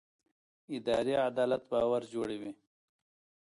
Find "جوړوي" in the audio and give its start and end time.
2.13-2.51